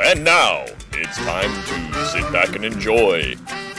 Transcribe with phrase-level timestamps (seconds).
[0.00, 1.52] And now it's time
[1.92, 3.36] to sit back and enjoy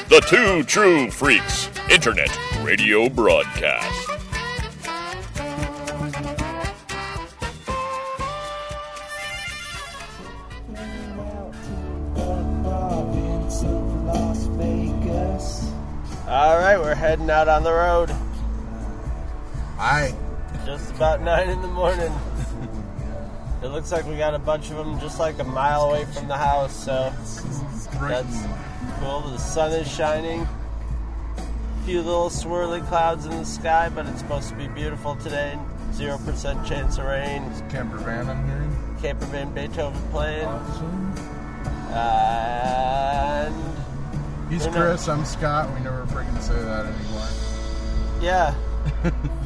[0.07, 2.29] the Two True Freaks Internet
[2.61, 4.09] Radio Broadcast.
[16.25, 18.11] All right, we're heading out on the road.
[19.75, 20.15] Hi.
[20.69, 22.13] Just about nine in the morning.
[23.61, 26.29] It looks like we got a bunch of them just like a mile away from
[26.29, 27.11] the house, so
[27.99, 28.45] that's
[29.01, 29.19] cool.
[29.19, 30.47] The sun is shining.
[31.37, 35.59] A few little swirly clouds in the sky, but it's supposed to be beautiful today.
[35.91, 37.43] Zero percent chance of rain.
[37.69, 38.95] Camper van, I'm hearing.
[39.01, 40.45] Camper van Beethoven playing.
[40.45, 41.13] Awesome.
[41.91, 43.55] And
[44.49, 45.69] He's not- Chris, I'm Scott.
[45.73, 47.27] We never freaking say that anymore.
[48.21, 48.55] yeah.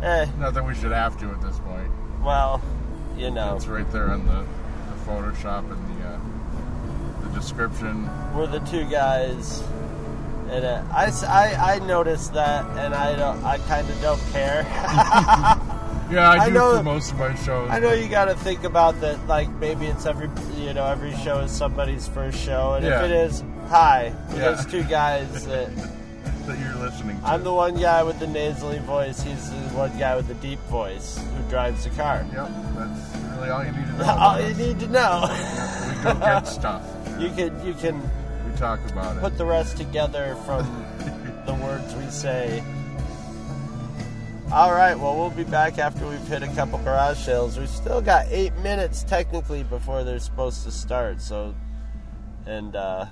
[0.00, 1.90] hey, Not that we should have to at this point.
[2.22, 2.60] well,
[3.16, 3.56] you know.
[3.56, 6.18] It's right there in the, the Photoshop and the uh,
[7.28, 8.08] the description.
[8.34, 9.62] we're the two guys.
[10.50, 13.42] And uh, I noticed that, and I don't.
[13.44, 14.62] I kind of don't care.
[16.08, 17.68] Yeah, I, I do know- for most of my shows.
[17.68, 19.26] I know you got to think about that.
[19.26, 23.00] Like maybe it's every you know every show is somebody's first show, and Yeah.
[23.00, 24.34] if it is, hi, Yeah.
[24.36, 25.68] there's two guys that.
[26.46, 27.26] That you're listening to.
[27.26, 29.20] I'm the one guy with the nasally voice.
[29.22, 32.24] He's the one guy with the deep voice who drives the car.
[32.32, 34.16] Yep, that's really all you need to know.
[34.18, 34.58] All you us.
[34.58, 35.26] need to know.
[35.96, 36.82] We go get stuff.
[37.18, 39.20] you can you can We talk about it.
[39.20, 40.64] put the rest together from
[41.46, 42.62] the words we say.
[44.52, 47.58] All right, well, we'll be back after we've hit a couple garage sales.
[47.58, 51.52] We've still got eight minutes technically before they're supposed to start, so.
[52.46, 53.06] And, uh.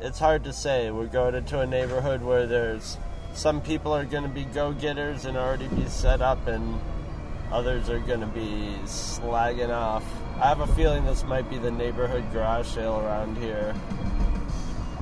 [0.00, 0.90] It's hard to say.
[0.90, 2.96] We're going into a neighborhood where there's.
[3.34, 6.80] Some people are going to be go getters and already be set up, and
[7.52, 10.04] others are going to be slagging off.
[10.40, 13.74] I have a feeling this might be the neighborhood garage sale around here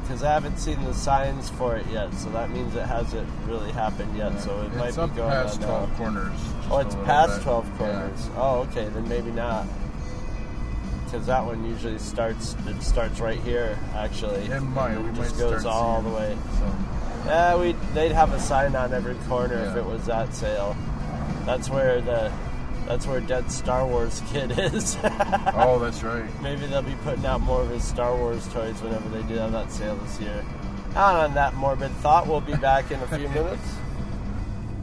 [0.00, 3.70] because I haven't seen the signs for it yet, so that means it hasn't really
[3.72, 4.40] happened yet.
[4.40, 5.96] So it might it's be up going past on 12 now.
[5.96, 6.40] corners.
[6.70, 7.42] Oh, it's past bit.
[7.44, 7.76] 12 Yeah.
[7.78, 8.30] corners.
[8.36, 9.66] Oh, okay, then maybe not.
[11.10, 12.54] Because that one usually starts.
[12.66, 14.42] It starts right here, actually.
[14.46, 14.98] It might.
[14.98, 16.36] We It might just goes start all seeing the way.
[16.60, 16.88] some-
[17.26, 20.76] Yeah, we they'd have a sign on every corner if it was that sale.
[21.46, 22.30] That's where the
[22.86, 24.96] that's where Dead Star Wars kid is.
[25.02, 26.24] Oh, that's right.
[26.42, 29.52] Maybe they'll be putting out more of his Star Wars toys whenever they do have
[29.52, 30.44] that sale this year.
[30.90, 33.68] And on that morbid thought, we'll be back in a few minutes.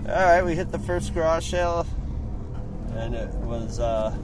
[0.07, 1.85] All right, we hit the first garage sale,
[2.93, 4.15] and it was uh,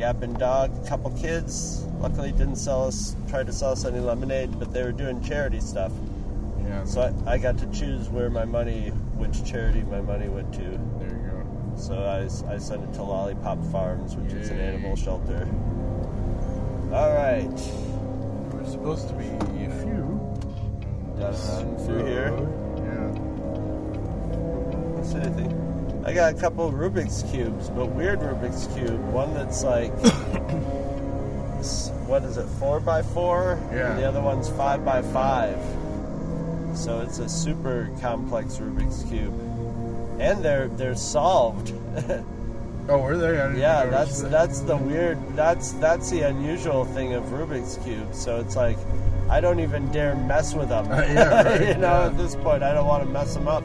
[0.00, 1.84] Yapping Dog, a couple kids.
[2.00, 5.60] Luckily, didn't sell us, tried to sell us any lemonade, but they were doing charity
[5.60, 5.92] stuff.
[6.64, 6.84] Yeah.
[6.84, 8.88] So I, I got to choose where my money,
[9.18, 10.60] which charity my money went to.
[10.98, 11.76] there you go.
[11.76, 15.46] So I, I sent it to Lollipop Farms, which is an animal shelter.
[16.94, 17.54] All right.
[18.50, 20.16] There was supposed to be a few.
[21.18, 22.30] Done through here.
[22.78, 23.10] Yeah.
[24.96, 25.69] What's anything?
[26.04, 29.00] I got a couple of Rubik's cubes, but weird Rubik's cube.
[29.12, 29.92] One that's like,
[32.08, 33.58] what is it, four by four?
[33.70, 33.90] Yeah.
[33.90, 35.58] And the other one's five by five.
[36.74, 39.34] So it's a super complex Rubik's cube,
[40.20, 41.74] and they're they're solved.
[42.88, 43.60] Oh, were they?
[43.60, 44.30] Yeah, that's that.
[44.30, 45.18] that's the weird.
[45.36, 48.18] That's that's the unusual thing of Rubik's cubes.
[48.18, 48.78] So it's like.
[49.28, 50.90] I don't even dare mess with them.
[50.90, 52.06] Uh, yeah, right, you know, yeah.
[52.06, 53.62] at this point, I don't want to mess them up.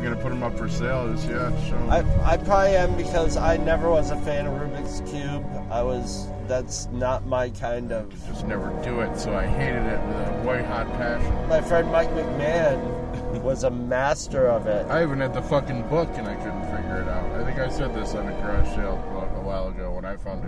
[0.00, 1.90] Were gonna put them up for sale, just yeah, show 'em.
[1.90, 5.44] I, I probably am because I never was a fan of Rubik's Cube.
[5.70, 8.08] I was, that's not my kind of.
[8.26, 11.48] just never do it, so I hated it with a white hot passion.
[11.50, 14.86] My friend Mike McMahon was a master of it.
[14.86, 17.30] I even had the fucking book and I couldn't figure it out.
[17.38, 18.94] I think I said this on a garage sale
[19.36, 20.42] a while ago I found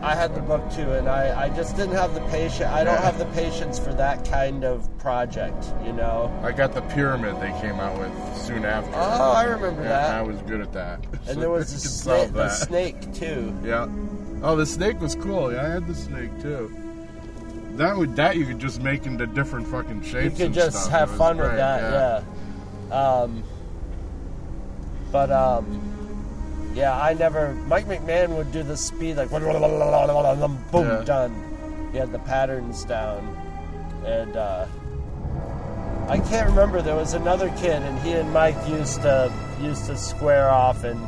[0.00, 2.70] I had the book too, and I, I just didn't have the patience.
[2.70, 3.02] I don't Yeah.
[3.02, 6.30] have the patience for that kind of project, you know?
[6.42, 8.92] I got the pyramid they came out with soon after.
[8.94, 10.14] Oh, I remember Yeah, that.
[10.14, 11.02] I was good at that.
[11.02, 13.52] So And there was a snake, the snake too.
[13.64, 13.88] Yeah.
[14.42, 15.52] Oh, the snake was cool.
[15.52, 16.72] Yeah, I had the snake too.
[17.72, 20.38] That would that you could just make into different fucking shapes.
[20.38, 20.90] You could just stuff.
[20.92, 22.22] have fun with great, that,
[22.90, 22.96] yeah.
[22.96, 23.42] Um,
[25.10, 25.91] but um,
[26.74, 27.54] yeah, I never.
[27.66, 29.30] Mike McMahon would do the speed like
[30.70, 31.04] boom, Yeah.
[31.04, 31.88] done.
[31.92, 33.36] He had the patterns down,
[34.04, 34.66] and uh,
[36.08, 36.82] I can't remember.
[36.82, 41.00] There was another kid, and he and Mike used to used to square off, and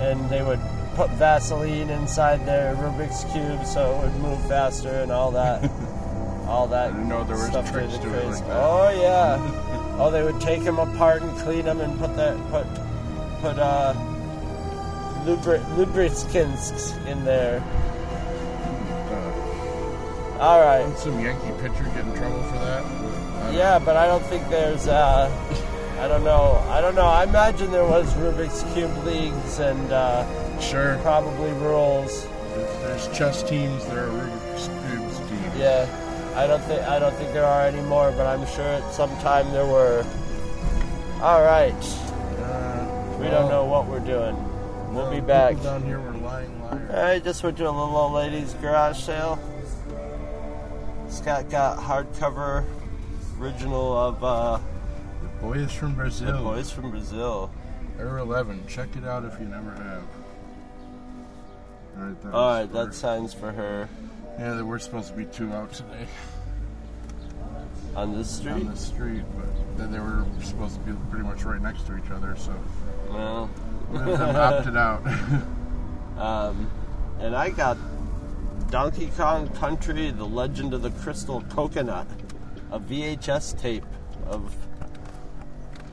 [0.00, 0.60] and they would
[0.94, 5.62] put Vaseline inside their Rubik's cube so it would move faster and all that.
[6.46, 6.90] all that.
[6.90, 8.50] I didn't know there was stuff tricks to it like that.
[8.50, 9.96] Oh yeah.
[9.98, 12.66] oh, they would take them apart and clean them and put that put
[13.40, 13.94] put uh
[15.24, 15.62] lubri-
[17.06, 17.62] in there.
[19.10, 20.96] Uh, All right.
[20.98, 22.84] some Yankee pitcher get in trouble for that?
[23.54, 24.86] Yeah, but I don't think there's.
[24.88, 25.30] Uh,
[26.00, 26.64] I don't know.
[26.68, 27.06] I don't know.
[27.06, 30.24] I imagine there was Rubik's cube leagues and uh.
[30.60, 30.96] Sure.
[31.02, 32.24] probably rules.
[32.54, 32.78] There's,
[33.08, 33.84] there's chess teams.
[33.86, 35.56] There are Rubik's Cubes teams.
[35.56, 35.86] Yeah,
[36.36, 39.10] I don't think I don't think there are any more, but I'm sure at some
[39.18, 40.04] time there were.
[41.20, 41.72] All right,
[42.38, 42.86] Uh,
[43.18, 44.36] we well, don't know what we're doing.
[44.92, 45.60] We'll be back.
[45.62, 46.90] Down here were lying liars.
[46.90, 49.38] I just went to a little old lady's garage sale.
[51.08, 52.64] Scott got hardcover
[53.38, 54.58] original of uh,
[55.22, 56.32] The Boys from Brazil.
[56.32, 56.38] The.
[56.42, 57.50] Boys from Brazil.
[57.98, 58.66] Air 11.
[58.66, 60.02] Check it out if you never have.
[61.96, 63.88] Alright, that All right, that signs for her
[64.38, 66.06] Yeah, there were supposed to be two out today
[67.94, 68.52] on this street.
[68.52, 71.96] on the street, but then they were supposed to be pretty much right next to
[71.98, 72.54] each other, so
[73.10, 75.06] Well, one of them opted out.
[76.18, 76.70] um,
[77.20, 77.76] and I got
[78.70, 82.06] Donkey Kong Country: The Legend of the Crystal Coconut,
[82.70, 83.84] a VHS tape
[84.26, 84.54] of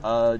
[0.03, 0.37] uh,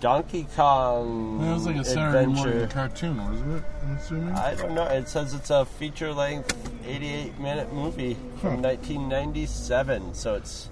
[0.00, 3.64] Donkey Kong That was like a Saturday morning cartoon, wasn't it?
[3.82, 4.34] I'm assuming.
[4.34, 4.84] I don't know.
[4.84, 6.54] It says it's a feature-length,
[6.84, 8.68] 88-minute movie from Huh.
[8.68, 10.70] 1997, so it's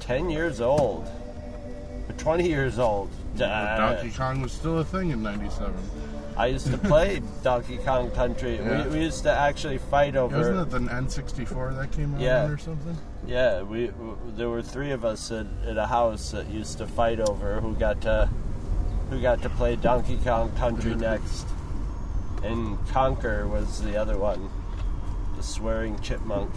[0.00, 1.06] 10 years old,
[2.08, 3.10] or 20 years old.
[3.44, 5.74] Uh, Donkey Kong was still a thing in '97.
[6.36, 8.56] I used to play Donkey Kong Country.
[8.56, 8.84] Yeah.
[8.88, 10.36] We, we used to actually fight over.
[10.36, 12.46] Wasn't it the N64 that came out Yeah.
[12.46, 12.96] or something?
[13.26, 16.86] Yeah, we w- there were three of us at, at a house that used to
[16.86, 18.28] fight over who got to
[19.10, 21.46] who got to play Donkey Kong Country next,
[22.42, 24.50] and Conker was the other one,
[25.36, 26.50] the swearing chipmunk,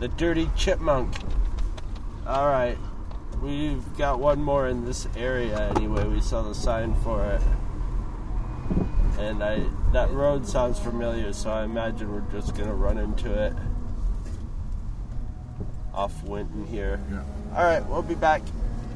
[0.00, 1.14] the dirty chipmunk.
[2.26, 2.78] All right,
[3.42, 6.06] we've got one more in this area anyway.
[6.06, 7.42] We saw the sign for it.
[9.18, 13.52] And I that road sounds familiar, so I imagine we're just gonna run into it
[15.92, 17.00] off Winton here.
[17.10, 17.24] Yeah.
[17.56, 18.42] All right, we'll be back.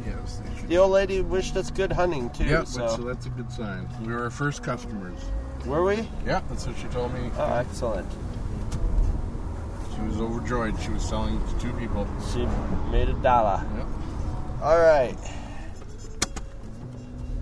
[0.06, 0.40] Yes.
[0.68, 2.44] The old lady wished us good hunting too.
[2.44, 3.88] Yep, so, so that's a good sign.
[4.04, 5.18] We were our first customers.
[5.66, 6.08] were we?
[6.24, 7.30] Yeah, that's what she told me.
[7.36, 8.08] Oh, excellent.
[9.94, 10.80] She was overjoyed.
[10.80, 12.06] She was selling to two people.
[12.32, 12.46] She
[12.90, 13.64] made a dollar.
[13.76, 13.86] Yep.
[14.62, 15.16] All right.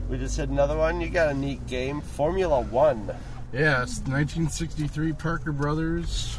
[0.08, 1.02] We just hit another one.
[1.02, 3.14] You got a neat game, Formula One.
[3.52, 6.38] Yeah, it's 1963 Parker Brothers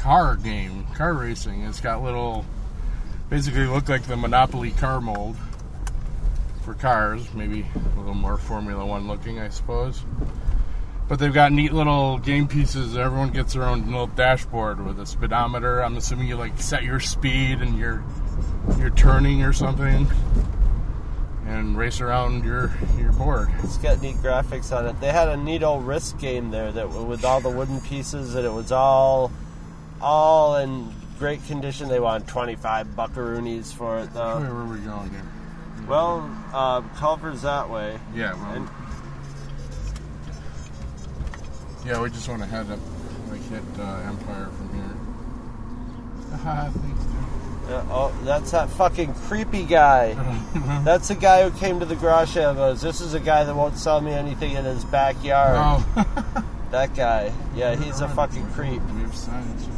[0.00, 1.62] car game, car racing.
[1.62, 2.44] It's got little,
[3.28, 5.36] basically look like the Monopoly car mold
[6.62, 7.32] for cars.
[7.32, 10.02] Maybe a little more Formula One looking, I suppose.
[11.06, 12.96] But they've got neat little game pieces.
[12.96, 15.84] Everyone gets their own little dashboard with a speedometer.
[15.84, 18.02] I'm assuming you like set your speed and your
[18.78, 20.06] your turning or something,
[21.46, 23.48] and race around your your board.
[23.62, 25.00] It's got neat graphics on it.
[25.00, 28.46] They had a neat old risk game there that with all the wooden pieces, and
[28.46, 29.30] it was all
[30.00, 31.88] all in great condition.
[31.88, 34.54] They wanted 25 buckaroonies for it Where though.
[34.54, 35.22] were we going here?
[35.86, 37.98] Well, uh, Culver's that way.
[38.14, 38.68] Yeah, well, And-
[41.84, 42.78] yeah, we just want to head up,
[43.30, 46.38] like hit uh, Empire from here.
[46.38, 47.04] Haha, thanks,
[47.70, 50.14] Yeah, oh, that's that fucking creepy guy.
[50.84, 53.44] That's the guy who came to the garage sale and goes, This is a guy
[53.44, 55.54] that won't sell me anything in his backyard.
[55.56, 57.32] oh, That guy.
[57.54, 58.82] Yeah, he's a fucking creep.
[58.82, 59.68] We have signs.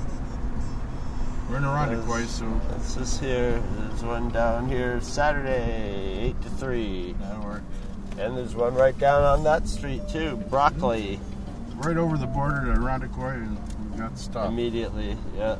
[1.50, 3.62] We're in Irondequoit, so That's this here.
[3.76, 7.14] There's one down here Saturday, 8 to 3.
[7.20, 7.62] that'll work.
[8.18, 10.36] And there's one right down on that street too.
[10.48, 11.20] Broccoli.
[11.76, 13.58] Right over the border to Irondequoit, and
[13.90, 14.48] we've got stuff.
[14.48, 15.18] Immediately.
[15.36, 15.56] Yeah.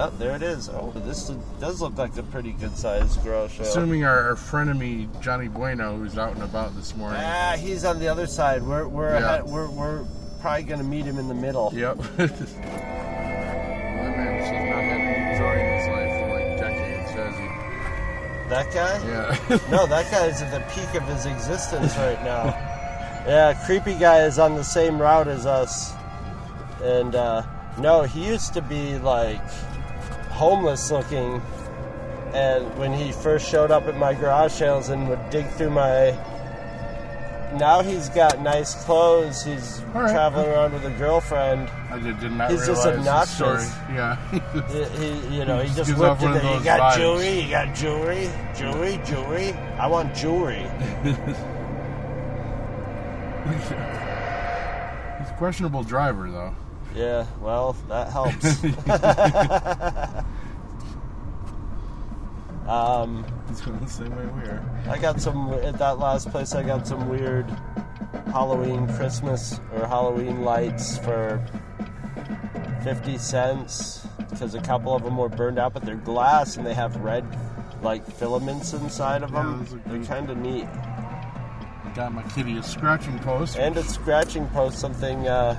[0.00, 0.68] Oh, there it is.
[0.68, 1.28] Oh, this
[1.60, 3.66] does look like a pretty good sized garage sale.
[3.66, 7.20] Assuming our, our frenemy Johnny Bueno, who's out and about this morning.
[7.22, 8.62] Ah, he's on the other side.
[8.62, 9.24] We're we're Yeah.
[9.34, 10.04] ahead, we're we're
[10.40, 11.72] probably gonna meet him in the middle.
[11.74, 11.96] Yep.
[12.16, 12.30] that
[14.16, 17.48] man has not had any joy in his life for like decades, has he?
[18.50, 18.94] That guy?
[19.08, 19.58] Yeah.
[19.70, 22.44] No, that guy's at the peak of his existence right now.
[23.26, 25.92] Yeah, creepy guy is on the same route as us.
[26.82, 27.42] And uh,
[27.80, 29.42] no, he used to be like
[30.38, 31.42] homeless looking.
[32.34, 36.16] And when he first showed up at my garage sales and would dig through my.
[37.58, 39.42] Now he's got nice clothes.
[39.42, 40.10] He's right.
[40.10, 41.70] traveling around with a girlfriend.
[41.90, 43.56] I did, did not He's just realize the story.
[43.56, 43.74] obnoxious.
[43.90, 44.16] Yeah.
[44.30, 46.44] He, he- you know, he Just just whipped it.
[46.44, 46.96] You got vibes.
[46.98, 47.40] jewelry.
[47.40, 48.30] You got jewelry.
[48.54, 49.00] Jewelry.
[49.06, 49.52] Jewelry.
[49.80, 50.66] I want jewelry.
[55.18, 56.54] He's a questionable driver, though.
[56.94, 58.44] Yeah, well, that helps.
[62.68, 64.62] um, He's going the same way we are.
[64.88, 66.54] I got some at that last place.
[66.54, 67.48] I got some weird
[68.26, 71.44] Halloween Christmas or Halloween lights for
[72.84, 76.74] 50 cents because a couple of them were burned out, but they're glass and they
[76.74, 77.24] have red
[77.82, 79.62] like filaments inside of them.
[79.62, 80.64] are they're kind of neat.
[80.64, 83.56] I got my kitty a scratching post.
[83.56, 85.56] And a scratching post, something uh,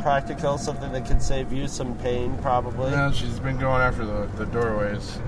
[0.00, 2.92] practical, something that could save you some pain, probably.
[2.92, 5.18] Yeah, she's been going after the, the doorways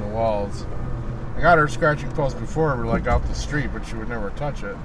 [0.00, 0.66] the walls.
[1.36, 4.62] I got her scratching post before, like out the street, but she would never touch
[4.62, 4.76] it.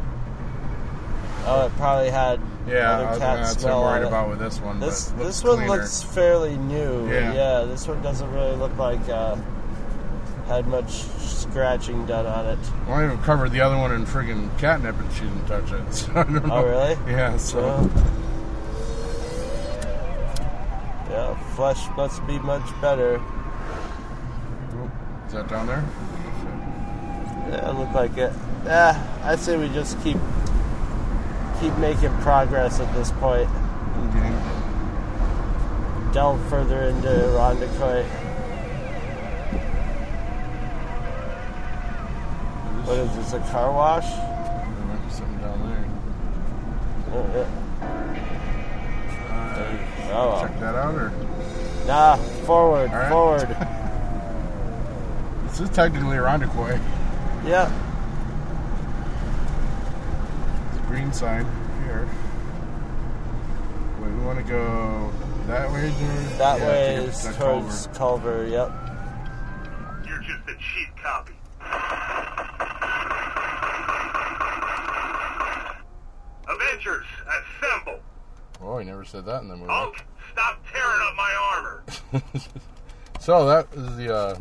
[1.46, 4.30] Oh, it probably had Yeah, other I was, cat that's what smell I'm worried about
[4.30, 4.80] with this one.
[4.80, 5.72] This but this one cleaner.
[5.74, 7.10] looks fairly new.
[7.12, 7.34] Yeah.
[7.34, 9.36] yeah, this one doesn't really look like uh,
[10.48, 12.60] had much scratching done on it.
[12.88, 15.84] Well, I even covered the other one in friggin' catnip, and she didn't touch it.
[15.94, 16.54] So I don't know.
[16.56, 17.12] Oh, really?
[17.12, 17.36] Yeah.
[17.38, 17.92] So So,
[21.10, 23.22] yeah, flesh must be much better.
[25.34, 25.84] Is that down there?
[27.50, 28.32] Yeah, it looked like it.
[28.66, 30.18] Yeah, I'd say we just keep
[31.60, 33.50] keep making progress at this point.
[33.50, 34.32] Okay.
[36.14, 38.06] Delve further into Irondequoit.
[42.86, 43.34] What is this?
[43.34, 44.06] A car wash?
[44.12, 45.86] There might be something down there.
[47.12, 47.48] Oh, yeah.
[49.34, 50.42] Uh, Oh, well.
[50.42, 51.12] check that out, or
[51.88, 53.10] Nah, forward, right.
[53.10, 53.58] forward.
[55.54, 56.82] this is technically Irondequoit.
[57.46, 57.72] yeah.
[60.72, 61.46] It's a green sign
[61.86, 62.10] here.
[64.02, 65.12] Wait, we want to go
[65.48, 68.48] that way, or That Yeah, way to is to that towards Culver.
[68.48, 68.72] Yep.
[70.08, 71.34] You're just a cheap copy.
[76.48, 78.00] Avengers, assemble!
[78.62, 79.72] Oh, he never said that in the movie.
[79.72, 79.96] Hulk,
[80.32, 81.84] stop tearing up my armor!
[83.20, 84.14] So that is the.
[84.14, 84.36] Uh,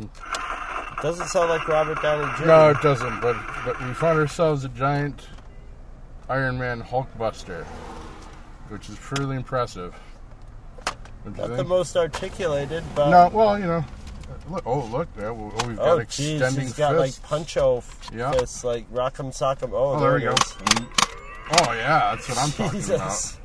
[1.03, 2.45] Doesn't sound like Robert Downey Jr.
[2.45, 3.19] no, it doesn't.
[3.19, 5.27] But but we found ourselves a giant
[6.29, 7.65] Iron Man Hulkbuster,
[8.69, 9.93] which is truly impressive.
[11.25, 13.83] Don't Not the most articulated, but No, well, you know.
[14.49, 15.29] Look, oh, look there.
[15.31, 17.21] Oh, we've got oh extending jeez, he's got fists.
[17.21, 18.31] like puncho f- Yeah.
[18.31, 19.71] fists, like rock'em sock'em.
[19.73, 20.31] Oh, oh, there we go.
[20.33, 20.53] is.
[21.51, 22.95] Oh yeah, that's what I'm talking Jesus.
[22.95, 23.42] about.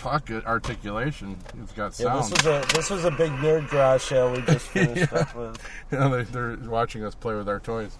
[0.00, 1.36] Fuck it, articulation.
[1.62, 2.24] It's got Yeah, sound.
[2.24, 5.18] this was a this was a big nerd garage sale we just finished Yeah.
[5.18, 5.58] up with.
[5.92, 7.96] Yeah, they, they're watching us play with our toys.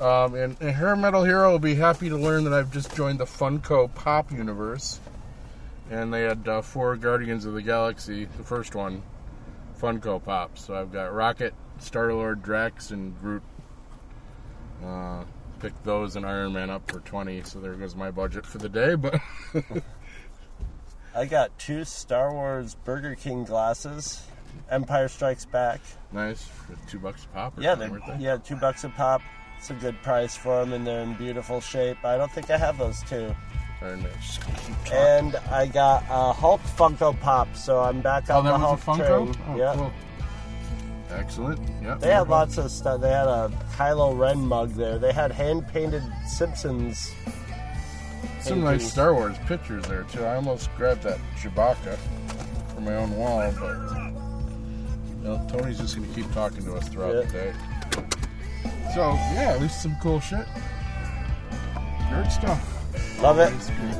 [0.00, 3.18] Um, and, and Hair Metal Hero will be happy to learn that I've just joined
[3.20, 5.00] the Funko Pop universe.
[5.90, 9.02] And they had uh, four Guardians of the Galaxy, the first one,
[9.80, 10.58] Funko Pop.
[10.58, 13.42] So I've got Rocket, Star Lord, Drax, and Groot.
[14.84, 15.24] Uh,
[15.60, 18.68] picked those and Iron Man up for 20 so there goes my budget for the
[18.68, 18.94] day.
[18.94, 19.20] But
[21.18, 24.22] I got two Star Wars Burger King glasses.
[24.70, 25.80] Empire Strikes Back.
[26.12, 27.58] nice, for two bucks a pop.
[27.58, 28.24] Or Yeah, something, weren't they?
[28.24, 29.20] yeah two bucks a pop.
[29.58, 32.04] It's a good price for them, and they're in beautiful shape.
[32.04, 33.34] I don't think I have those two.
[33.82, 34.12] Iron Man.
[34.20, 34.92] Just keep talking.
[34.92, 38.78] And I got a Hulk Funko Pop, so I'm back Oh, on that the Hulk
[38.80, 39.34] a Funko?
[39.34, 39.44] train.
[39.48, 39.72] Oh, yeah.
[39.74, 39.92] cool.
[41.10, 41.60] Excellent.
[41.82, 42.00] Yep.
[42.00, 43.00] They had lots of stuff.
[43.00, 44.98] They had a Kylo Ren mug there.
[44.98, 47.10] They had hand painted Simpsons.
[48.40, 48.90] Some nice.
[48.90, 50.24] Star Wars pictures there too.
[50.24, 51.96] I almost grabbed that Chewbacca
[52.74, 53.76] for my own wall, but
[55.18, 57.20] you know, Tony's just gonna keep talking to us throughout Yeah.
[57.22, 57.52] the day.
[58.94, 60.46] So yeah, at least some cool shit.
[62.10, 63.20] Nerd stuff.
[63.22, 63.52] Love it.
[63.80, 63.97] Good.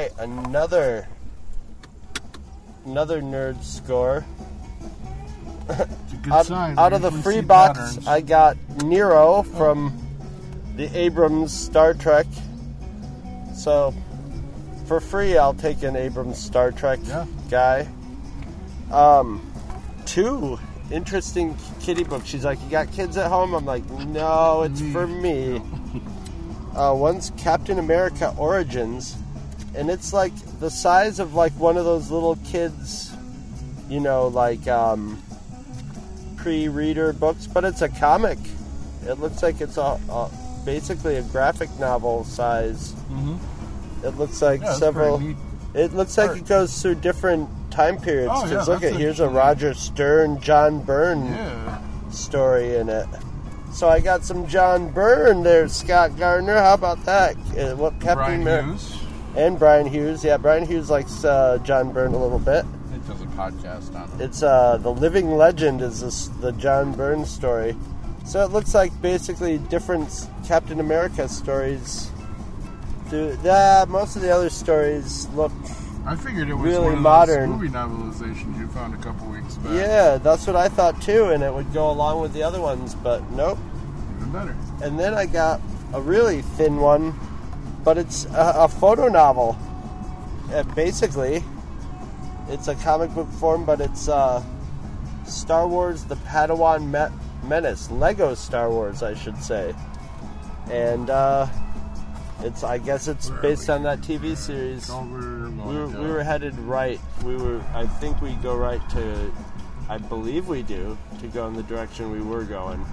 [0.00, 1.06] Right, another
[2.86, 4.24] another nerd score.
[5.68, 6.78] It's a good Out, sign.
[6.78, 8.06] out of the free box, patterns.
[8.08, 9.96] I got Nero from
[10.76, 12.26] the Abrams Star Trek.
[13.54, 13.94] So,
[14.86, 17.26] for free, I'll take an Abrams Star Trek Yeah.
[17.50, 17.86] guy.
[18.90, 19.40] Um,
[20.06, 20.58] two
[20.90, 22.26] interesting kitty books.
[22.26, 25.60] She's like, "You got kids at home?" I'm like, "No, it's for me."
[26.72, 29.16] Uh, one's Captain America Origins,
[29.74, 33.14] and it's like the size of like one of those little kids,
[33.88, 35.20] you know, like um,
[36.36, 38.38] pre-reader books, but it's a comic.
[39.06, 40.30] It looks like it's a, a
[40.64, 42.92] basically a graphic novel size.
[43.10, 43.38] Mhm.
[44.04, 45.22] It looks like Yeah, several.
[45.74, 46.38] It looks like art.
[46.38, 48.32] it goes through different time periods.
[48.34, 51.78] Oh, yeah, look at here's a Roger Stern, John Byrne Yeah.
[52.10, 53.06] story in it.
[53.72, 56.58] So I got some John Byrne there, Scott Gardner.
[56.58, 57.36] How about that?
[57.56, 58.99] Uh, what Captain Brian Amer- Hughes.
[59.36, 60.24] And Brian Hughes.
[60.24, 62.64] Yeah, Brian Hughes likes uh, John Byrne a little bit.
[62.92, 64.24] It does a podcast on it.
[64.24, 67.76] It's uh, the living legend is this, the John Byrne story.
[68.26, 72.10] So it looks like basically different Captain America stories.
[73.08, 75.52] Do, uh, most of the other stories look
[76.06, 77.50] I figured it was really modern.
[77.50, 79.72] movie novelizations you found a couple weeks back.
[79.74, 82.94] Yeah, that's what I thought too, and it would go along with the other ones,
[82.94, 83.58] but nope.
[84.16, 84.56] Even better.
[84.82, 85.60] And then I got
[85.92, 87.14] a really thin one,
[87.84, 89.56] but it's a, a photo novel.
[90.52, 91.42] Uh, basically,
[92.48, 94.42] it's a comic book form, but it's uh,
[95.24, 99.74] Star Wars: The Padawan Me- Menace, Lego Star Wars, I should say,
[100.70, 101.46] and uh,
[102.42, 104.90] it's I guess it's Where based on that TV series.
[104.90, 107.00] We were, we were headed right.
[107.24, 107.60] We were.
[107.74, 109.32] I think we go right to.
[109.88, 112.84] I believe we do to go in the direction we were going.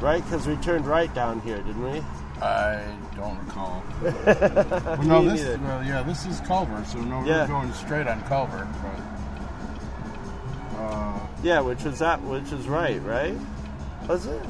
[0.00, 2.02] Right, because we turned right down here, didn't we?
[2.42, 2.82] I
[3.16, 3.82] don't recall.
[4.02, 5.58] well, no, this neither.
[5.62, 7.42] well, yeah, this is Culver, so no, Yeah.
[7.42, 8.68] we're going straight on Culver.
[10.74, 12.20] But uh, Yeah, which was that?
[12.22, 13.34] Which is right, right?
[14.08, 14.42] Was it?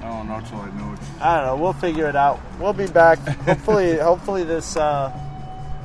[0.00, 1.06] I don't know till I know it's.
[1.20, 1.56] I don't know.
[1.62, 2.40] We'll figure it out.
[2.58, 3.18] We'll be back.
[3.46, 5.12] hopefully, hopefully this uh,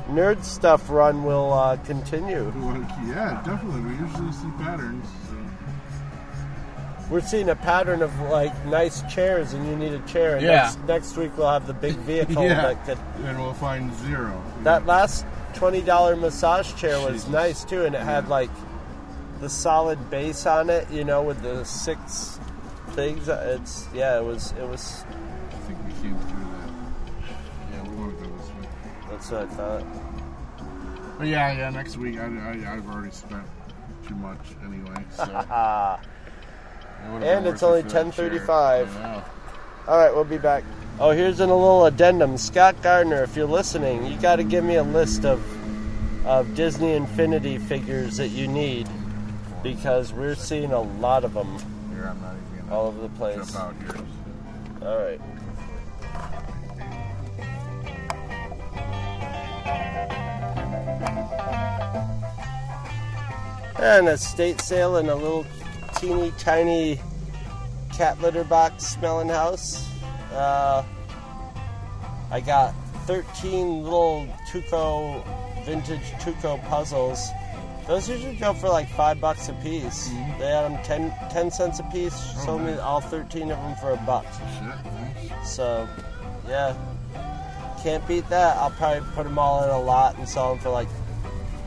[0.09, 2.53] nerd stuff run will uh, continue.
[2.55, 2.77] Well,
[3.07, 3.81] yeah, definitely.
[3.81, 5.05] We usually see patterns.
[7.07, 7.13] So.
[7.13, 10.35] We're seeing a pattern of like nice chairs, and you need a chair.
[10.37, 10.63] And Yeah.
[10.63, 14.41] Next, next week we'll have the big vehicle yeah, that could and we'll find zero.
[14.63, 17.29] That last twenty dollar massage chair was Jesus.
[17.29, 18.49] nice too, and it had like
[19.39, 22.39] the solid base on it, you know, with the six
[22.91, 23.27] things.
[23.27, 25.03] It's yeah, it was it was.
[25.51, 26.71] I think we came through that.
[27.73, 28.69] Yeah, we want to go this way.
[29.09, 29.83] That's what I thought.
[31.17, 31.69] But yeah, yeah.
[31.69, 33.43] Next week, I, I, I've already spent
[34.07, 35.03] too much anyway.
[35.15, 36.12] So Ah, it would've
[37.21, 38.29] And it's only it for that chair.
[38.29, 38.97] 10:35.
[38.97, 39.23] I know.
[39.87, 40.63] all right, we'll be back.
[40.99, 43.23] Oh, here's in a little addendum, Scott Gardner.
[43.23, 45.41] If you're listening, you got to give me a list of
[46.25, 48.87] of Disney Infinity figures that you need
[49.61, 51.47] because we're seeing a lot of them
[51.93, 53.51] Here, I'm not even all over the place.
[53.51, 54.05] jump out here.
[54.87, 55.19] All right.
[63.79, 65.45] And a state sale and a little
[66.03, 66.99] teeny tiny
[67.93, 69.87] cat litter box smelling house.
[70.33, 70.83] Uh,
[72.29, 72.73] I got
[73.05, 75.23] 13 little Tuco,
[75.63, 77.29] vintage Tuco puzzles.
[77.87, 80.09] Those usually go for like five bucks a piece.
[80.39, 82.15] They had them 10, 10 cents a piece.
[82.43, 84.25] Sold me all 13 of them for a buck.
[84.61, 85.55] Nice.
[85.55, 85.87] So,
[86.47, 86.75] yeah,
[87.81, 88.57] can't beat that.
[88.57, 90.89] I'll probably put them all in a lot and sell them for like,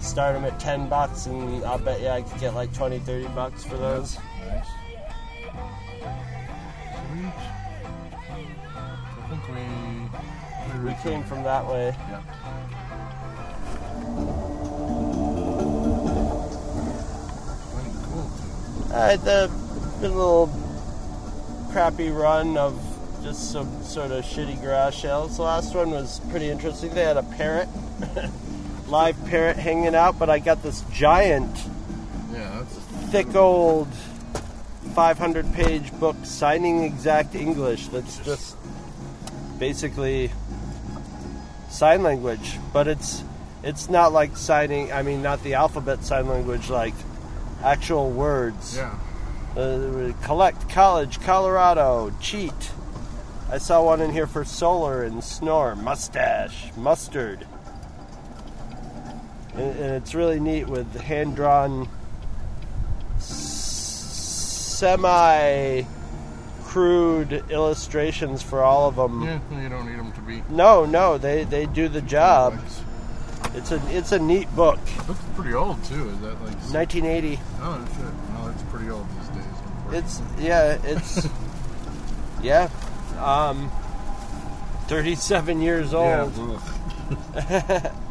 [0.07, 3.29] start them at 10 bucks, and I'll bet you I could get like 20, 30
[3.29, 4.17] bucks for those.
[4.47, 4.67] Nice.
[7.11, 7.33] Sweet.
[9.19, 11.95] I think we We came from that way.
[12.09, 12.23] Yeah.
[17.73, 18.31] Plenty cool.
[18.93, 19.51] All right, the,
[20.01, 20.49] the little
[21.73, 22.81] crappy run of
[23.23, 25.37] just some sort of shitty grass sales.
[25.37, 26.95] The last one was pretty interesting.
[26.95, 27.69] They had a parrot,
[28.89, 31.57] live parrot hanging out, but I got this giant
[32.33, 32.65] Yeah,
[33.11, 33.89] thick old
[34.95, 38.57] 500 page book signing exact english that's just
[39.59, 40.31] basically
[41.69, 42.59] sign language.
[42.73, 43.23] But it's
[43.63, 46.95] it's not like signing i mean not the alphabet sign language like
[47.63, 48.77] actual words.
[48.77, 48.95] Yeah.
[49.57, 52.71] uh, collect college colorado cheat.
[53.51, 57.47] I saw one in here for solar and snore mustache mustard
[59.57, 61.89] and, and it's really neat with hand drawn
[64.57, 65.83] semi
[66.65, 70.43] crude illustrations for all of them Yeah, you don't need them to be.
[70.51, 72.59] no no they they do the job
[73.55, 76.11] it's a it's a neat book Looks pretty old too.
[76.11, 76.57] Is that like?
[76.75, 78.05] 1980 Oh shit!
[78.35, 79.45] No, it's pretty old these days.
[79.93, 81.29] It's yeah, it's
[82.43, 82.69] yeah.
[83.19, 83.71] Um
[84.89, 86.33] 37 years old.
[87.35, 87.93] Yeah.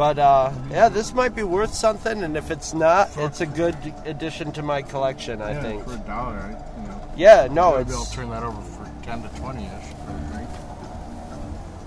[0.00, 3.76] But uh yeah, this might be worth something and if it's not, it's a good
[4.06, 5.84] addition to my collection, I yeah, think.
[5.84, 7.12] for a dollar, I, you know.
[7.18, 9.94] Yeah, no, maybe I'll turn that over for ten to twenty ish.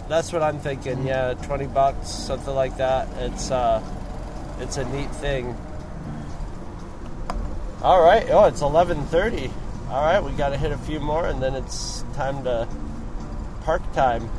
[0.07, 1.07] That's what I'm thinking.
[1.07, 3.07] Yeah, 20 bucks, something like that.
[3.17, 3.81] It's uh
[4.59, 5.57] it's a neat thing.
[7.81, 8.27] All right.
[8.29, 9.51] Oh, it's 11:30.
[9.89, 12.67] All right, we got to hit a few more and then it's time to
[13.63, 14.29] park time.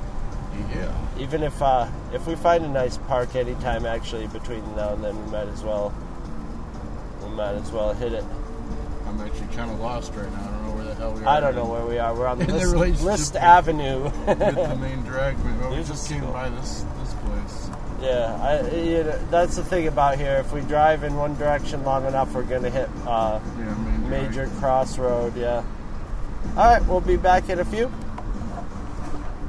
[0.75, 0.97] Yeah.
[1.19, 5.25] Even if uh, if we find a nice park anytime, actually between now and then,
[5.25, 5.95] we might as well
[7.23, 8.25] we might as well hit it.
[9.07, 10.41] I'm actually kind of lost right now.
[10.41, 11.29] I don't know where the hell we are.
[11.29, 12.15] I don't know where we are.
[12.15, 14.05] We're on the List, List Avenue.
[14.05, 17.71] With the main drag, we, well, we just came by this this place.
[18.03, 20.37] yeah, I, you know, that's the thing about here.
[20.37, 23.75] If we drive in one direction long enough, we're gonna hit uh, Yeah,
[24.09, 25.37] major crossroad.
[25.37, 25.63] Yeah.
[26.57, 27.93] All right, we'll be back in a few.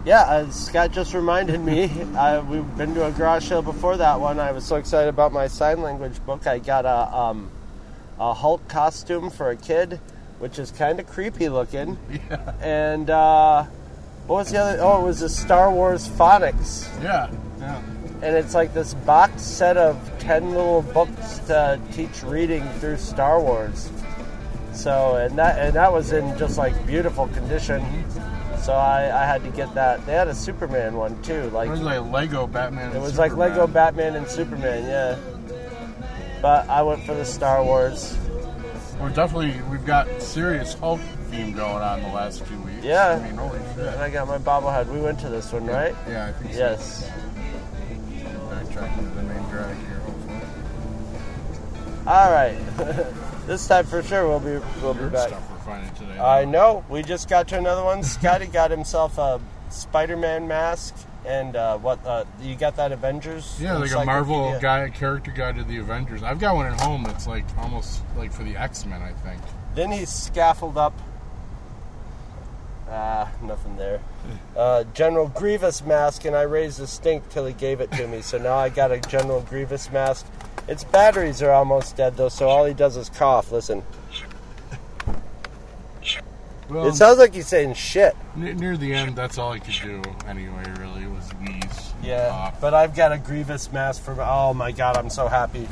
[0.06, 1.86] Yeah, uh, Scott just reminded me.
[2.16, 4.40] I, we've been to a garage sale before that one.
[4.40, 6.46] I was so excited about my sign language book.
[6.46, 7.50] I got a um,
[8.20, 10.00] a Hulk costume for a kid,
[10.38, 11.98] which is kind of creepy looking.
[12.30, 13.64] Yeah, And uh,
[14.28, 14.80] what was the other?
[14.80, 17.82] Oh, it was a Star Wars phonics, yeah, yeah.
[18.22, 23.42] and it's like this box set of ten little books to teach reading through Star
[23.42, 23.90] Wars.
[24.72, 27.84] So and that and that was in just like beautiful condition.
[28.62, 30.06] So I, I had to get that.
[30.06, 31.50] They had a Superman one too.
[31.50, 32.96] Like It was like Lego Batman.
[32.96, 35.18] it was like Lego Batman and Superman, yeah.
[36.42, 38.18] But I went for the Star Wars.
[39.00, 42.84] We're definitely we've got serious Hulk theme going on the last few weeks.
[42.84, 43.20] Yeah.
[43.22, 43.86] I mean, holy shit.
[43.88, 44.88] And I got my bobblehead.
[44.88, 45.96] We went to this one, right?
[46.08, 46.60] Yeah, I think so.
[46.60, 47.10] Yes.
[48.50, 50.40] Backtracking to the main drag here, hopefully.
[52.08, 52.58] All right.
[53.48, 55.32] this time for sure we'll be we'll be Weird back.
[55.66, 56.20] Today.
[56.20, 56.86] I know.
[56.90, 58.04] We just got to another one.
[58.04, 62.06] Scotty got himself a Spider-Man mask, and uh, what?
[62.06, 63.58] Uh, you got that Avengers?
[63.60, 66.24] yeah, like a Marvel guy, character guide to the Avengers.
[66.24, 69.42] I've got one at home that's like almost like for the X Men, I think.
[69.74, 70.94] Then he scaffolded up.
[72.90, 74.02] Ah, nothing there.
[74.56, 78.22] Uh, General Grievous mask, and I raised a stink till he gave it to me.
[78.22, 80.26] So now I got a General Grievous mask.
[80.70, 83.52] Its batteries are almost dead though, so all he does is cough.
[83.52, 83.84] Listen,
[86.70, 88.16] Well, it sounds like he's saying shit.
[88.36, 90.64] ne- near the end, that's all I could do anyway.
[90.80, 91.94] Really, was wheeze.
[92.02, 92.60] Yeah, cough.
[92.62, 94.16] but I've got a Grievous mask for.
[94.20, 95.68] Oh my god, I'm so happy.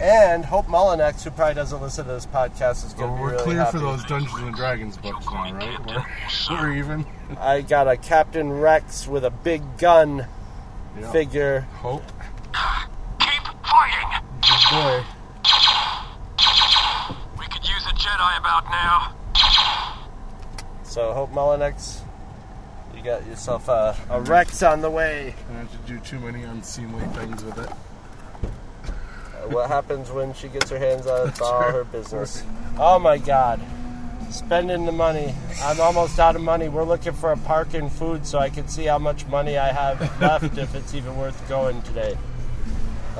[0.00, 3.30] And Hope Mullinex, who probably doesn't listen to this podcast, is going to be we're
[3.32, 3.72] really clear happy.
[3.72, 5.78] for those Dungeons and Dragons books now, right?
[5.86, 7.04] We're, we're even.
[7.38, 10.26] I got a Captain Rex with a big gun
[10.98, 11.12] Yeah.
[11.12, 11.60] figure.
[11.82, 12.02] Hope.
[13.18, 14.24] Keep fighting!
[14.40, 15.04] Good boy.
[17.38, 19.14] We could use a Jedi about now.
[21.00, 22.02] So Hope Mullinex,
[22.94, 25.34] you got yourself a, a Rex on the way.
[25.48, 27.70] I have to do too many unseemly things with it.
[27.70, 31.30] Uh, what happens when she gets her hands on it?
[31.30, 32.44] It's all her business.
[32.76, 33.62] Oh my God.
[34.28, 35.34] Spending the money.
[35.62, 36.68] I'm almost out of money.
[36.68, 39.72] We're looking for a park and food so I can see how much money I
[39.72, 42.18] have left if it's even worth going today.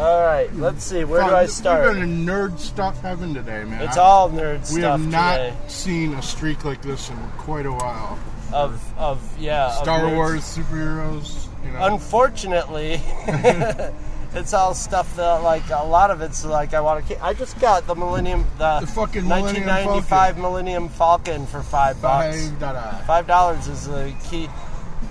[0.00, 1.04] All right, let's see.
[1.04, 1.82] Where do I start?
[1.82, 3.82] We're been in nerd stuff heaven today, man.
[3.82, 4.76] It's I- all nerd stuff.
[4.76, 5.54] We have not today.
[5.68, 8.18] seen a streak like this in quite a while.
[8.50, 9.70] Of of yeah.
[9.72, 10.14] Star nerds.
[10.14, 11.84] Wars superheroes, you know.
[11.84, 12.98] Unfortunately,
[14.34, 17.14] it's all stuff that like a lot of it's like I want to.
[17.14, 17.22] keep.
[17.22, 22.48] I just got the Millennium, the, The fucking Millennium 1995 Millennium Falcon for five bucks.
[22.58, 23.02] Da-da.
[23.04, 24.46] Five dollars is the key.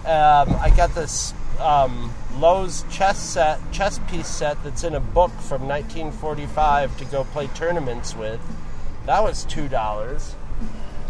[0.06, 5.31] Um, I got this um, Lowe's chess set, chess piece set that's in a book
[5.31, 8.39] from 1945 to go play tournaments with.
[9.05, 10.35] That was two dollars.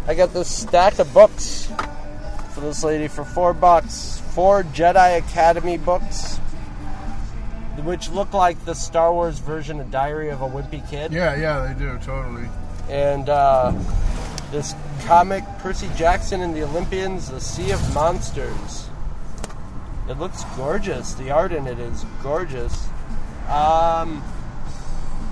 [0.06, 1.70] I got this stack of books
[2.54, 4.20] for this lady for four bucks.
[4.34, 6.38] Four Jedi Academy books,
[7.82, 11.66] which look like the Star Wars version of Diary of a Wimpy Kid Yeah, yeah,
[11.66, 12.48] they do totally.
[12.88, 13.72] and uh,
[14.52, 14.74] this
[15.06, 18.88] comic Percy Jackson and the Olympians, The Sea of Monsters.
[20.10, 21.14] It looks gorgeous.
[21.14, 22.88] The art in it is gorgeous.
[23.48, 24.24] Um,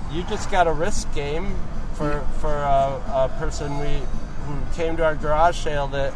[0.09, 1.53] you just got a risk game
[1.95, 4.01] for for a, a person we
[4.45, 6.13] who came to our garage sale that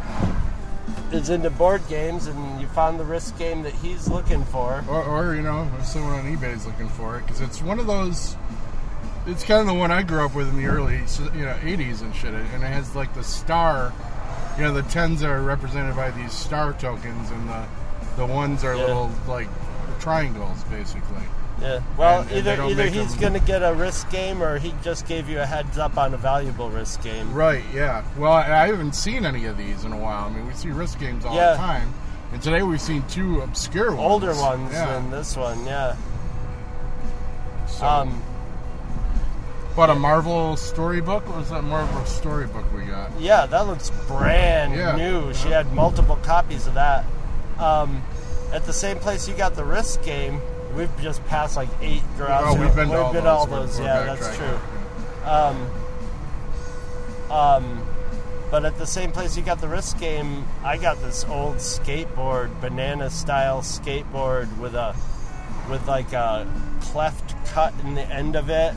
[1.12, 4.82] is into board games, and you found the risk game that he's looking for.
[4.88, 7.86] Or, or you know, someone on eBay is looking for it, because it's one of
[7.86, 8.38] those.
[9.28, 10.96] It's kind of the one I grew up with in the early,
[11.36, 13.92] you know, '80s and shit, and it has like the star.
[14.58, 17.66] You know, the tens are represented by these star tokens, and the
[18.18, 18.86] the ones are Yeah.
[18.86, 19.48] little like
[20.00, 21.24] triangles, basically.
[21.62, 21.80] Yeah.
[21.98, 24.58] Well, And- and either don't either he's them- going to get a risk game, or
[24.58, 27.34] he just gave you a heads up on a valuable risk game.
[27.34, 28.02] Right, yeah.
[28.18, 30.26] Well, I haven't seen any of these in a while.
[30.26, 31.52] I mean, we see risk games all Yeah.
[31.52, 31.94] the time.
[32.34, 34.02] And today we've seen two obscure ones.
[34.12, 34.88] Older ones Yeah.
[34.88, 35.94] than this one, yeah.
[37.68, 38.22] So, Um,
[39.76, 41.28] but a Marvel storybook?
[41.30, 43.12] Or was that Marvel storybook we got?
[43.20, 44.96] yeah, that looks brand Yeah.
[44.96, 45.34] new.
[45.34, 47.06] She had multiple copies of that.
[47.60, 48.04] Um,
[48.52, 50.42] at the same place you got the risk game,
[50.76, 52.44] we've just passed like eight garage.
[52.46, 53.32] Oh, we've been we've all been those.
[53.32, 53.80] all We're- those.
[53.80, 54.60] we're Yeah, that's backtracking.
[55.24, 55.30] true.
[55.30, 55.70] Um,
[57.32, 57.88] um,
[58.52, 62.60] but at the same place you got the risk game, I got this old skateboard,
[62.62, 64.96] banana style skateboard with a
[65.70, 66.46] with like a
[66.82, 68.74] cleft cut in the end of it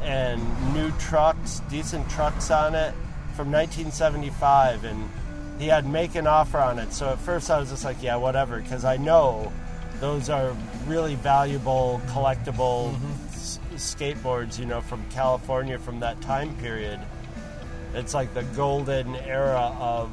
[0.00, 0.40] and
[0.74, 2.94] new trucks, decent trucks on it.
[3.36, 5.08] from 1975, and
[5.58, 6.92] he had make an offer on it.
[6.92, 9.52] So at first I was just like, yeah, whatever, because I know
[10.00, 13.28] those are really valuable, collectible mm-hmm.
[13.28, 16.98] s- skateboards, you know, from California from that time period.
[17.94, 20.10] It's like the golden era of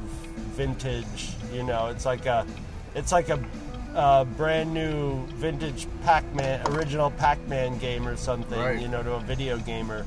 [0.54, 1.32] vintage.
[1.52, 2.46] You know, it's like a,
[2.94, 3.42] it's like a,
[3.94, 8.60] a brand new vintage Pac-Man, original Pac-Man game or something.
[8.60, 8.80] Right.
[8.80, 10.06] You know, to a video gamer.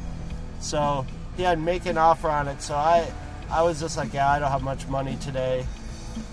[0.59, 2.61] So he had make an offer on it.
[2.61, 3.11] So I,
[3.49, 5.65] I was just like, yeah, I don't have much money today.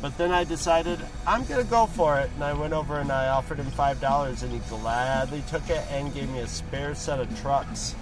[0.02, 3.28] But then I decided I'm gonna go for it, and I went over and I
[3.28, 7.18] offered him five dollars, and he gladly took it and gave me a spare set
[7.18, 7.94] of trucks.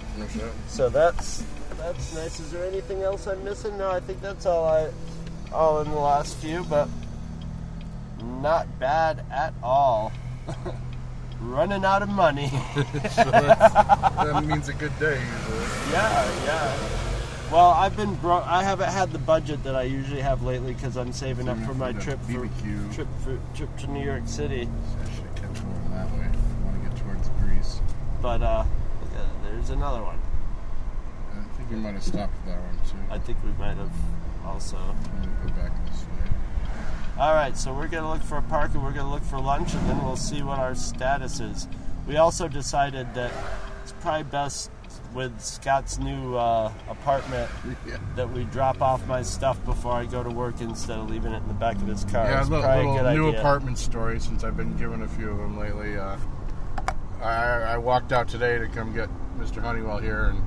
[0.67, 1.43] So that's
[1.77, 2.39] that's nice.
[2.41, 3.77] Is there anything else I'm missing?
[3.77, 4.89] No, I think that's all I
[5.53, 6.89] all in the last few, but
[8.41, 10.11] not bad at all.
[11.41, 12.51] Running out of money.
[13.11, 15.65] So that means a good day usually.
[15.91, 17.08] yeah, yeah.
[17.51, 20.95] Well, I've been bro- I haven't had the budget that I usually have lately because
[20.97, 22.93] I'm saving up for my trip for, BBQ.
[22.93, 24.65] trip for, trip to New York City.
[24.65, 26.25] So I should have kept going that way.
[26.29, 27.81] I want to get towards Greece.
[28.21, 28.65] But uh,
[29.01, 30.19] look at- there's another one.
[31.33, 32.97] I think we might have stopped at that one too.
[33.13, 33.91] I think we might have
[34.45, 34.77] also.
[34.77, 36.29] Go back this way.
[37.17, 39.73] All right, so we're gonna look for a park and we're gonna look for lunch,
[39.73, 41.67] and then we'll see what our status is.
[42.07, 43.31] We also decided that
[43.83, 44.69] it's probably best
[45.13, 47.49] with Scott's new uh, apartment
[47.87, 47.97] Yeah.
[48.15, 51.37] that we drop off my stuff before I go to work instead of leaving it
[51.37, 52.25] in the back of his car.
[52.29, 53.39] Yeah, it's a little, probably a little good new idea.
[53.39, 55.97] apartment story since I've been given a few of them lately.
[55.97, 56.17] Uh,
[57.21, 59.61] I, I walked out today to come get Mr.
[59.61, 60.41] Honeywell here, and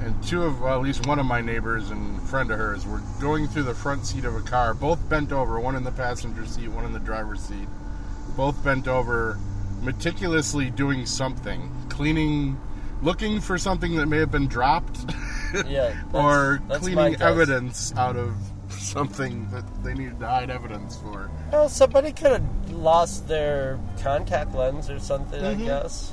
[0.00, 3.00] and two of well, at least one of my neighbors and friend of hers were
[3.20, 6.44] going through the front seat of a car, both bent over, one in the passenger
[6.46, 7.68] seat, one in the driver's seat,
[8.36, 9.38] both bent over,
[9.82, 12.60] meticulously doing something, cleaning,
[13.04, 14.98] looking for something that may have been dropped.
[15.68, 18.34] Yeah, that's- or that's cleaning evidence out of
[18.70, 21.30] something that they needed to hide evidence for.
[21.52, 25.40] Well, somebody could have lost their contact lens or something.
[25.40, 25.62] Mm-hmm.
[25.62, 26.12] I guess.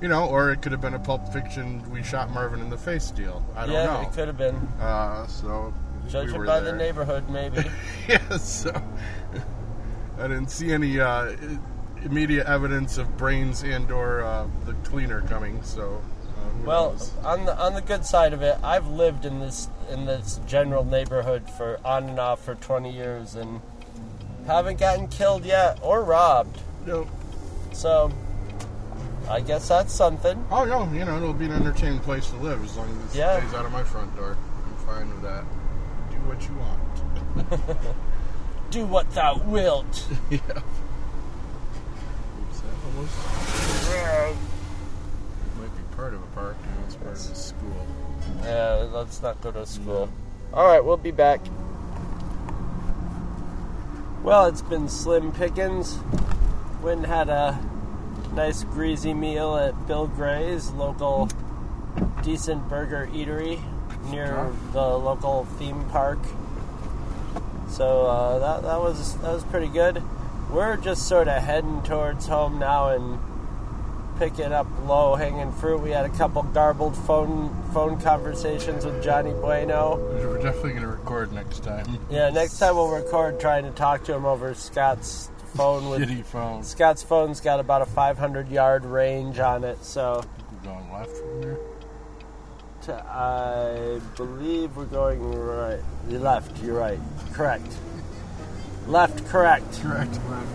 [0.00, 2.76] You know, or it could have been a Pulp Fiction "We shot Marvin in the
[2.76, 3.46] face" deal.
[3.54, 4.00] I don't yeah, know.
[4.08, 4.56] it could have been.
[4.80, 5.72] Uh, so
[6.08, 6.72] Judging we by there.
[6.72, 7.62] the neighborhood, maybe.
[8.08, 8.72] yeah, so
[10.18, 11.36] I didn't see any uh,
[12.04, 15.62] immediate evidence of brains and/or uh, the cleaner coming.
[15.62, 16.02] So,
[16.58, 17.12] who Well, knows?
[17.24, 20.84] on the on the good side of it, I've lived in this in this general
[20.84, 23.60] neighborhood for on and off for 20 years and
[24.46, 26.58] haven't gotten killed yet or robbed.
[26.86, 27.06] No.
[27.72, 28.10] So
[29.28, 30.44] I guess that's something.
[30.50, 33.18] oh no, you know it'll be an entertaining place to live as long as it
[33.18, 33.38] Yeah.
[33.38, 34.36] stays out of my front door.
[34.66, 35.44] I'm fine with that.
[36.10, 37.70] Do what you want.
[38.70, 40.06] Do what thou wilt.
[40.30, 40.40] yeah.
[42.98, 43.16] Oops,
[43.90, 44.38] that almost
[45.58, 46.56] might be part of a park.
[46.62, 47.86] You know, it's part of the school.
[48.42, 50.08] Yeah, let's not go to school.
[50.52, 51.40] All right, we'll be back.
[54.22, 55.98] Well, it's been slim pickings.
[56.82, 57.58] Went and had a
[58.34, 61.28] nice greasy meal at Bill Gray's local
[62.22, 63.60] decent burger eatery
[64.10, 66.18] near the local theme park.
[67.68, 70.02] So uh, that that was that was pretty good.
[70.52, 73.18] We're just sort of heading towards home now and
[74.18, 75.80] picking up low hanging fruit.
[75.80, 79.96] We had a couple garbled phone phone conversations with Johnny Bueno.
[79.96, 81.98] We're definitely going to record next time.
[82.10, 86.24] Yeah, next time we'll record trying to talk to him over Scott's phone with Shitty
[86.24, 86.62] phone.
[86.62, 91.42] Scott's phone's got about a 500 yard range on it, so We're going left from
[91.42, 91.58] here.
[92.82, 95.80] to, I believe we're going right.
[96.10, 97.00] You left, you're right.
[97.32, 97.66] Correct.
[98.86, 99.80] Left, correct.
[99.82, 100.12] Correct.
[100.28, 100.46] Left.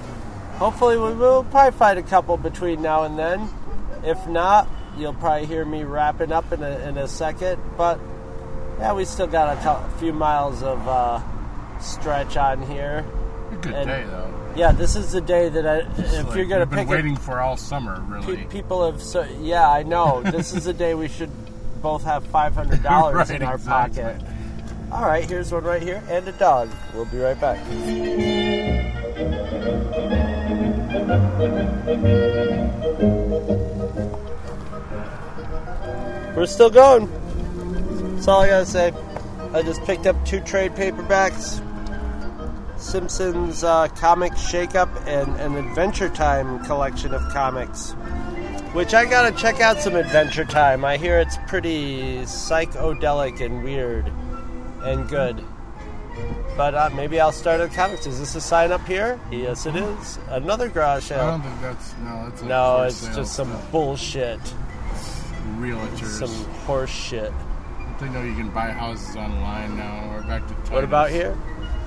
[0.58, 3.50] Hopefully, we will probably find a couple between now and then.
[4.04, 7.62] If not, you'll probably hear me wrapping up in a, in a second.
[7.78, 8.00] But
[8.80, 11.22] yeah, we still got a few miles of uh,
[11.80, 13.06] stretch on here.
[13.52, 14.34] A good And- day though.
[14.56, 16.88] Yeah, this is the day that I, It's if like you're gonna we've been pick
[16.90, 18.38] waiting a, for all summer, really.
[18.38, 20.24] pe- people have so yeah, I know.
[20.24, 21.30] this is the day we should
[21.80, 24.02] both have five hundred dollars Right, in our exactly.
[24.02, 24.22] pocket.
[24.90, 26.70] All right, here's one right here and a dog.
[26.94, 27.60] We'll be right back.
[36.36, 37.10] We're still going.
[38.16, 38.94] That's all I gotta say.
[39.54, 41.62] I just picked up two trade paperbacks.
[42.80, 47.92] Simpsons uh, comic shakeup and an Adventure Time collection of comics.
[48.72, 50.86] Which I gotta check out some Adventure Time.
[50.86, 54.10] I hear it's pretty psychedelic and weird
[54.84, 55.44] and good.
[56.56, 58.08] But uh, maybe I'll start at comics.
[58.08, 59.20] Is this a sign up here?
[59.32, 60.18] Yes, it is.
[60.30, 61.28] Another garage I sale.
[61.28, 62.24] don't think that's no.
[62.30, 63.72] That's a No, it's sale just some stuff.
[63.72, 64.40] bullshit.
[65.60, 66.20] realtors.
[66.28, 67.32] Some horse shit.
[68.00, 70.10] they know you can buy houses online now.
[70.12, 70.70] We're back to Titus.
[70.72, 71.38] What about here?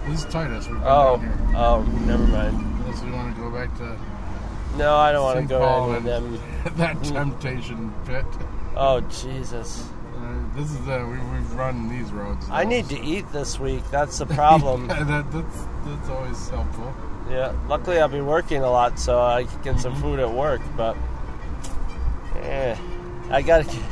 [0.07, 0.69] This is Titus.
[0.85, 1.39] Oh, here.
[1.57, 2.57] oh, never mind.
[2.85, 3.99] Unless we want to go back to
[4.77, 6.41] No, I don't want to go Paul to and them.
[6.77, 8.25] that temptation pit.
[8.77, 9.89] Oh, Jesus.
[10.53, 12.47] Uh, this is the we, we've run these roads.
[12.51, 13.83] I need so- to eat this week.
[13.91, 14.89] That's the problem.
[14.89, 16.95] Yeah, that, that's that's always helpful.
[17.31, 17.53] yeah.
[17.69, 20.61] Luckily, I'll be working a lot, so I can get some food at work.
[20.77, 20.97] But,
[22.43, 22.77] eh,
[23.31, 23.83] I gotta, get-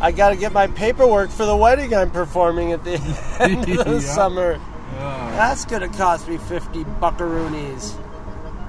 [0.00, 2.94] I gotta get my paperwork for the wedding I'm performing at the
[3.40, 3.98] end of the Yeah.
[4.00, 4.60] summer.
[4.96, 7.94] Uh, That's gonna cost me fifty buckaroonies.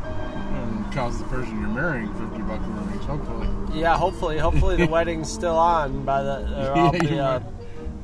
[0.03, 3.79] and cause the person you're marrying fifty hopefully.
[3.79, 7.39] Yeah, hopefully, hopefully the wedding's still on by the, or I'll Yeah, be, uh,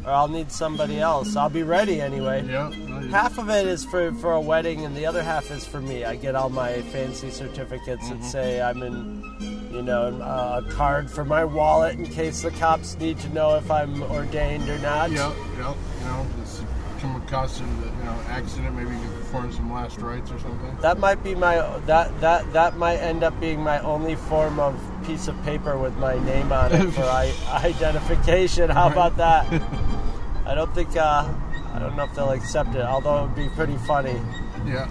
[0.05, 1.35] or I'll need somebody else.
[1.35, 2.43] I'll be ready anyway.
[2.47, 2.71] Yeah.
[2.75, 5.79] no, Half of it is for, for a wedding, and the other half is for
[5.79, 6.03] me.
[6.05, 8.21] I get all my fancy certificates Mm-hmm.
[8.21, 12.51] that say I'm in, you know, uh, a card for my wallet in case the
[12.51, 15.11] cops need to know if I'm ordained or not.
[15.11, 15.19] Yep,
[15.57, 15.75] yep.
[15.99, 16.63] You know, just
[16.99, 17.69] come across a you
[18.03, 20.77] know accident, maybe you can perform some last rites or something.
[20.81, 24.79] That might be my that that that might end up being my only form of
[25.05, 28.69] piece of paper with my name on it for I, identification.
[28.69, 29.47] How about that?
[30.45, 31.33] I don't think uh,
[31.73, 34.19] I don't know if they'll accept it, although it would be pretty funny.
[34.65, 34.87] Yeah.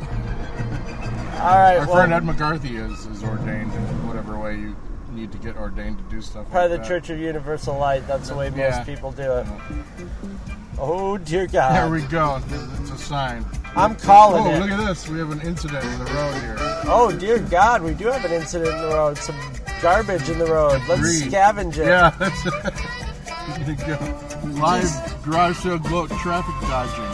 [1.41, 4.77] All right, Our well, friend Ed McCarthy is, is ordained in whatever way you
[5.13, 6.51] need to get ordained to do stuff.
[6.51, 6.89] probably like the.
[6.89, 8.07] Church of Universal Light.
[8.07, 8.85] That's the way most Yeah.
[8.85, 9.47] people do it.
[10.79, 11.75] Oh dear God!
[11.75, 12.41] There we go.
[12.81, 13.45] It's a sign.
[13.77, 14.59] I'm calling Oh, it.
[14.61, 15.09] look at this.
[15.09, 16.57] We have an incident in the road here.
[16.87, 19.17] Oh dear God, we do have an incident in the road.
[19.19, 19.37] Some
[19.81, 20.81] garbage in the road.
[20.89, 21.31] Let's Debris.
[21.31, 21.87] scavenge it.
[21.87, 22.43] Yeah, that's
[23.59, 24.61] There you go.
[24.61, 27.05] Live garage sale gloat traffic dodging.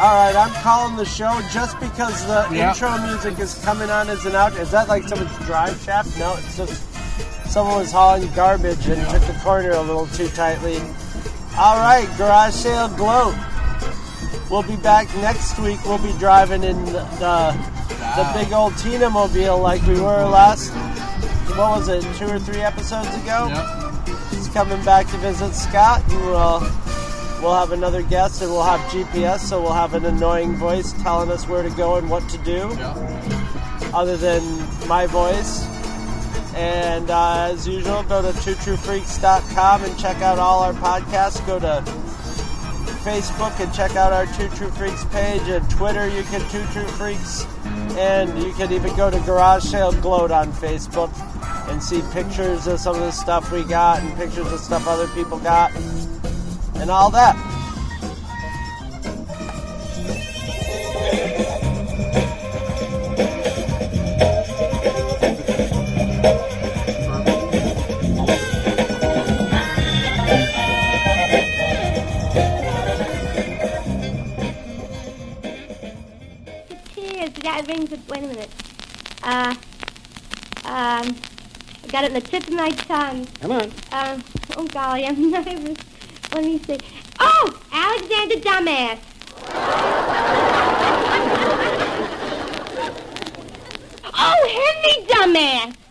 [0.00, 2.70] All right, I'm calling the show just because the Yeah.
[2.70, 4.52] intro music is coming on as an out.
[4.56, 6.16] Is that like someone's drive shaft?
[6.18, 6.82] No, it's just
[7.50, 10.78] someone was hauling garbage and took the corner a little too tightly.
[11.58, 13.34] All right, garage sale gloat.
[14.52, 15.82] We'll be back next week.
[15.82, 17.56] We'll be driving in the the,
[18.16, 20.74] the big old Tina mobile like we were last.
[21.56, 22.02] What was it?
[22.18, 23.48] Two or three episodes ago.
[23.48, 24.08] Yep.
[24.28, 26.60] He's coming back to visit Scott, and we'll
[27.40, 31.30] we'll have another guest, and we'll have GPS, so we'll have an annoying voice telling
[31.30, 32.68] us where to go and what to do,
[33.94, 34.42] other than
[34.86, 35.64] my voice.
[36.54, 41.44] And uh, as usual, go to twotruefreaks.com and check out all our podcasts.
[41.46, 42.01] Go to
[43.02, 45.42] Facebook and check out our Two True Freaks page.
[45.42, 47.44] And Twitter, you can Two True Freaks.
[47.98, 51.10] And you can even go to Garage Sale Gloat on Facebook
[51.68, 55.08] and see pictures of some of the stuff we got and pictures of stuff other
[55.08, 55.74] people got
[56.76, 57.51] and all that.
[82.14, 83.26] I got it in the tip of my tongue.
[83.40, 83.72] Come on.
[83.92, 84.22] Um,
[84.56, 85.78] oh golly, I'm nervous.
[86.34, 86.78] Let me see.
[87.18, 88.98] Oh, Alexander Dumbass.
[94.14, 95.81] oh, Henry Dumbass.